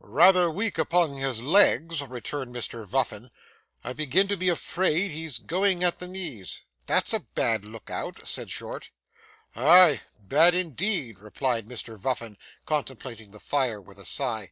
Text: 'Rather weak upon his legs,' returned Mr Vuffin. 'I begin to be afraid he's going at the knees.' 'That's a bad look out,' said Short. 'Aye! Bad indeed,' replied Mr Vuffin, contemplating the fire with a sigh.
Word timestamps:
'Rather 0.00 0.50
weak 0.50 0.76
upon 0.76 1.12
his 1.18 1.40
legs,' 1.40 2.02
returned 2.02 2.52
Mr 2.52 2.84
Vuffin. 2.84 3.30
'I 3.84 3.92
begin 3.92 4.26
to 4.26 4.36
be 4.36 4.48
afraid 4.48 5.12
he's 5.12 5.38
going 5.38 5.84
at 5.84 6.00
the 6.00 6.08
knees.' 6.08 6.62
'That's 6.86 7.12
a 7.12 7.20
bad 7.20 7.64
look 7.64 7.90
out,' 7.90 8.26
said 8.26 8.50
Short. 8.50 8.90
'Aye! 9.54 10.00
Bad 10.18 10.52
indeed,' 10.52 11.20
replied 11.20 11.68
Mr 11.68 11.96
Vuffin, 11.96 12.36
contemplating 12.66 13.30
the 13.30 13.38
fire 13.38 13.80
with 13.80 14.00
a 14.00 14.04
sigh. 14.04 14.50